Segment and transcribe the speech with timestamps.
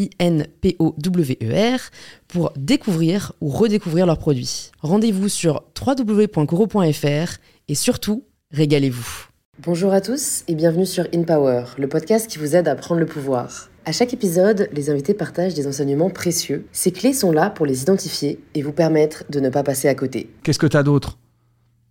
[0.00, 1.80] I-N-P-O-W-E-R,
[2.28, 4.70] pour découvrir ou redécouvrir leurs produits.
[4.80, 7.36] Rendez-vous sur www.coro.fr
[7.68, 9.26] et surtout, régalez-vous.
[9.62, 13.06] Bonjour à tous et bienvenue sur InPower, le podcast qui vous aide à prendre le
[13.06, 13.68] pouvoir.
[13.84, 16.66] À chaque épisode, les invités partagent des enseignements précieux.
[16.72, 19.94] Ces clés sont là pour les identifier et vous permettre de ne pas passer à
[19.94, 20.30] côté.
[20.42, 21.18] Qu'est-ce que tu as d'autre?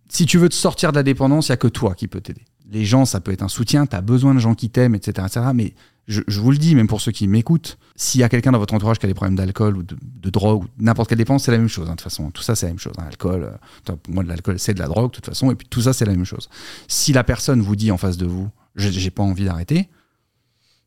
[0.08, 2.20] Si tu veux te sortir de la dépendance, il n'y a que toi qui peut
[2.20, 2.44] t'aider.
[2.72, 5.26] Les gens, ça peut être un soutien, tu as besoin de gens qui t'aiment, etc.,
[5.28, 5.46] etc.
[5.54, 5.74] Mais
[6.10, 8.74] je, vous le dis, même pour ceux qui m'écoutent, s'il y a quelqu'un dans votre
[8.74, 11.58] entourage qui a des problèmes d'alcool ou de, drogue ou n'importe quelle dépense, c'est la
[11.58, 11.86] même chose.
[11.86, 12.94] Hein, de toute façon, tout ça, c'est la même chose.
[12.98, 13.04] Hein.
[13.06, 15.52] Alcool, euh, moi, de l'alcool, c'est de la drogue, de toute façon.
[15.52, 16.48] Et puis tout ça, c'est la même chose.
[16.88, 19.88] Si la personne vous dit en face de vous, j'ai pas envie d'arrêter,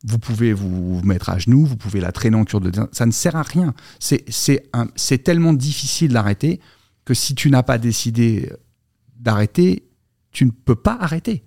[0.04, 3.10] vous pouvez vous mettre à genoux, vous pouvez la traîner en cure de ça ne
[3.10, 3.72] sert à rien.
[3.98, 6.60] C'est tellement difficile d'arrêter
[7.06, 8.52] que si tu n'as pas décidé
[9.18, 9.88] d'arrêter,
[10.32, 11.44] tu ne peux pas arrêter.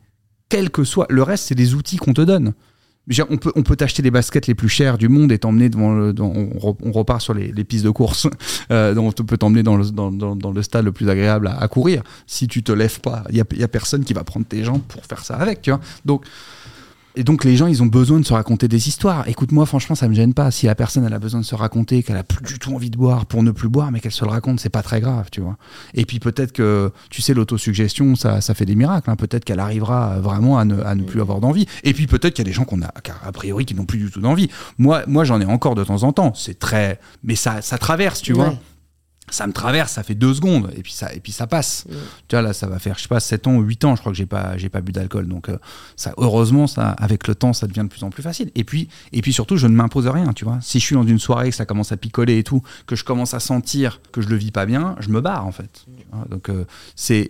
[0.50, 2.54] Quel que soit le reste, c'est des outils qu'on te donne
[3.30, 5.94] on peut, on peut t'acheter les baskets les plus chères du monde et t'emmener devant
[5.94, 8.28] le, on, repart sur les, pistes de course,
[8.72, 12.04] euh, on peut t'emmener dans le, dans, le stade le plus agréable à, courir.
[12.26, 14.64] Si tu te lèves pas, il y a, y a, personne qui va prendre tes
[14.64, 15.80] jambes pour faire ça avec, tu vois.
[16.06, 16.26] Donc,
[17.18, 19.28] et donc les gens, ils ont besoin de se raconter des histoires.
[19.28, 20.52] Écoute-moi, franchement, ça me gêne pas.
[20.52, 22.92] Si la personne, elle a besoin de se raconter, qu'elle a plus du tout envie
[22.92, 25.30] de boire pour ne plus boire, mais qu'elle se le raconte, c'est pas très grave,
[25.32, 25.58] tu vois.
[25.96, 29.10] Et puis peut-être que, tu sais, l'autosuggestion, ça, ça fait des miracles.
[29.10, 29.16] Hein.
[29.16, 31.66] Peut-être qu'elle arrivera vraiment à ne, à ne plus avoir d'envie.
[31.84, 32.94] Et puis peut-être qu'il y a des gens qu'on a,
[33.26, 34.50] a priori, qui n'ont plus du tout d'envie.
[34.78, 36.34] Moi, moi, j'en ai encore de temps en temps.
[36.36, 38.54] C'est très, mais ça, ça traverse, tu vois
[39.30, 41.86] ça me traverse, ça fait deux secondes et puis ça et puis ça passe.
[42.28, 44.02] Tu vois là, ça va faire je sais pas 7 ans ou 8 ans, je
[44.02, 45.58] crois que j'ai pas j'ai pas bu d'alcool donc euh,
[45.96, 48.52] ça heureusement ça avec le temps ça devient de plus en plus facile.
[48.56, 50.60] Et puis et puis surtout je ne m'impose rien, tu vois.
[50.62, 53.04] Si je suis dans une soirée que ça commence à picoler et tout, que je
[53.04, 55.86] commence à sentir que je le vis pas bien, je me barre en fait.
[56.30, 56.66] donc euh,
[56.96, 57.30] c'est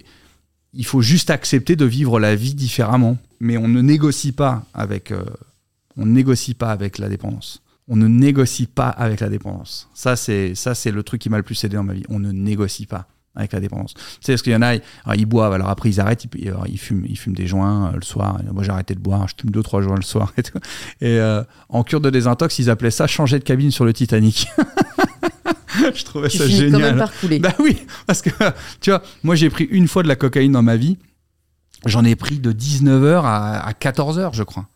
[0.73, 5.11] il faut juste accepter de vivre la vie différemment, mais on ne négocie pas avec
[5.11, 5.23] euh,
[5.95, 9.89] on négocie pas avec la dépendance on ne négocie pas avec la dépendance.
[9.93, 12.03] Ça, c'est ça, c'est le truc qui m'a le plus aidé dans ma vie.
[12.09, 13.93] On ne négocie pas avec la dépendance.
[13.93, 14.75] Tu sais, parce qu'il y en a,
[15.15, 18.39] ils boivent, alors après ils arrêtent, ils, fument, ils fument des joints euh, le soir.
[18.51, 20.57] Moi j'ai arrêté de boire, je fume deux trois joints le soir et tout.
[21.01, 24.47] Et euh, en cure de désintox, ils appelaient ça changer de cabine sur le Titanic.
[25.93, 26.97] je trouvais ça génial.
[27.39, 27.77] bah oui,
[28.07, 28.31] parce que
[28.81, 30.97] tu vois, moi j'ai pris une fois de la cocaïne dans ma vie.
[31.85, 34.67] J'en ai pris de 19h à, à 14h, je crois.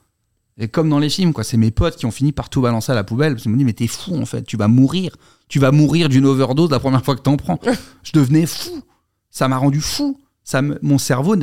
[0.57, 2.91] Et comme dans les films, quoi, c'est mes potes qui ont fini par tout balancer
[2.91, 3.33] à la poubelle.
[3.33, 5.15] Parce qu'ils m'ont dit, mais t'es fou en fait, tu vas mourir.
[5.47, 7.59] Tu vas mourir d'une overdose la première fois que t'en prends.
[8.03, 8.83] je devenais fou.
[9.29, 10.19] Ça m'a rendu fou.
[10.43, 11.35] Ça mon cerveau,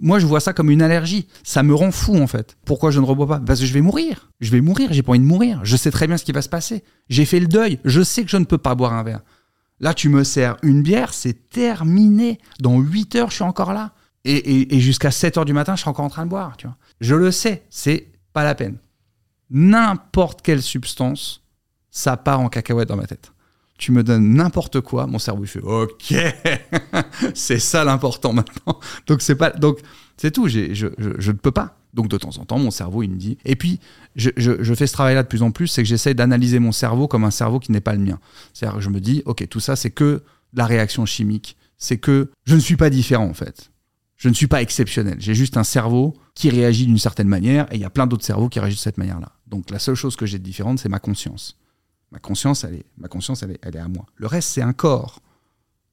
[0.00, 1.26] moi je vois ça comme une allergie.
[1.42, 2.56] Ça me rend fou en fait.
[2.64, 3.40] Pourquoi je ne rebois pas?
[3.40, 4.30] Parce que je vais mourir.
[4.40, 4.92] Je vais mourir.
[4.92, 5.60] J'ai pas envie de mourir.
[5.64, 6.84] Je sais très bien ce qui va se passer.
[7.08, 7.80] J'ai fait le deuil.
[7.84, 9.22] Je sais que je ne peux pas boire un verre.
[9.80, 12.38] Là, tu me sers une bière, c'est terminé.
[12.60, 13.92] Dans 8 heures, je suis encore là.
[14.24, 16.56] Et, et jusqu'à 7 heures du matin, je suis encore en train de boire.
[16.56, 16.76] Tu vois.
[17.00, 17.64] Je le sais.
[17.70, 18.76] C'est pas la peine.
[19.50, 21.42] N'importe quelle substance,
[21.90, 23.32] ça part en cacahuète dans ma tête.
[23.78, 26.14] Tu me donnes n'importe quoi, mon cerveau il fait OK,
[27.34, 28.78] c'est ça l'important maintenant.
[29.06, 29.80] Donc c'est pas, donc
[30.16, 30.48] c'est tout.
[30.48, 31.76] Je, ne peux pas.
[31.92, 33.38] Donc de temps en temps, mon cerveau il me dit.
[33.44, 33.80] Et puis
[34.14, 37.08] je, je fais ce travail-là de plus en plus, c'est que j'essaye d'analyser mon cerveau
[37.08, 38.20] comme un cerveau qui n'est pas le mien.
[38.54, 40.22] C'est-à-dire que je me dis, ok, tout ça c'est que
[40.54, 41.56] la réaction chimique.
[41.76, 43.71] C'est que je ne suis pas différent en fait
[44.22, 45.16] je ne suis pas exceptionnel.
[45.18, 48.24] J'ai juste un cerveau qui réagit d'une certaine manière et il y a plein d'autres
[48.24, 49.32] cerveaux qui réagissent de cette manière-là.
[49.48, 51.58] Donc la seule chose que j'ai de différente, c'est ma conscience.
[52.12, 54.06] Ma conscience, elle est, ma conscience, elle est, elle est à moi.
[54.14, 55.18] Le reste, c'est un corps.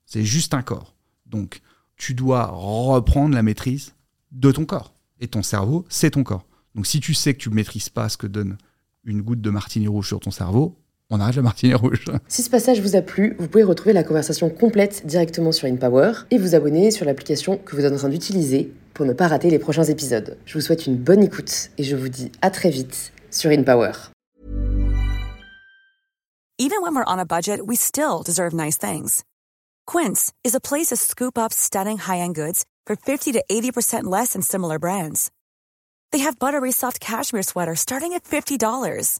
[0.06, 0.94] C'est juste un corps.
[1.26, 1.62] Donc
[1.96, 3.96] tu dois reprendre la maîtrise
[4.32, 4.94] de ton corps.
[5.20, 6.46] Et ton cerveau, c'est ton corps.
[6.76, 8.60] Donc si tu sais que tu ne maîtrises pas ce que donne
[9.06, 10.79] une goutte de martini rouge sur ton cerveau,
[11.10, 12.06] on arrête le martini rouge.
[12.28, 16.12] Si ce passage vous a plu, vous pouvez retrouver la conversation complète directement sur InPower
[16.32, 19.50] et vous abonner sur l'application que vous êtes en train d'utiliser pour ne pas rater
[19.50, 20.38] les prochains épisodes.
[20.46, 23.92] Je vous souhaite une bonne écoute et je vous dis à très vite sur InPower.
[26.62, 29.24] Even when we're on a budget, we still deserve nice things.
[29.88, 34.34] Quince is a place to scoop up stunning high-end goods for 50 to 80% less
[34.34, 35.32] than similar brands.
[36.12, 39.20] They have buttery soft cashmere sweaters starting at $50,